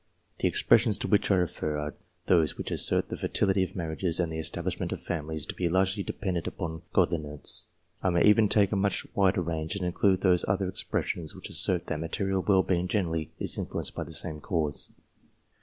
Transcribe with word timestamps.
The 0.39 0.47
expressions 0.47 0.97
to 0.97 1.07
which 1.07 1.29
I 1.29 1.35
refer 1.35 1.77
are 1.77 1.93
those 2.25 2.57
which 2.57 2.71
assert 2.71 3.09
the 3.09 3.17
fertility 3.17 3.61
of 3.63 3.75
marriages 3.75 4.19
and 4.19 4.31
the 4.31 4.39
establishment 4.39 4.91
of 4.91 5.03
families 5.03 5.45
to 5.45 5.53
be 5.53 5.69
largely 5.69 6.01
dependent 6.01 6.47
upon 6.47 6.81
godliness. 6.91 7.67
1 7.99 8.15
I 8.15 8.19
may 8.19 8.25
even 8.27 8.49
take 8.49 8.71
a 8.71 8.75
much 8.75 9.05
wider 9.13 9.43
range, 9.43 9.75
and 9.75 9.85
include 9.85 10.21
those 10.21 10.43
other 10.47 10.67
expressions 10.67 11.35
which 11.35 11.49
assert 11.49 11.85
that 11.85 11.99
material 11.99 12.41
well 12.41 12.63
being 12.63 12.87
generally 12.87 13.31
is 13.37 13.59
influenced 13.59 13.93
by 13.93 14.03
the 14.03 14.11
same 14.11 14.39
cause. 14.41 14.91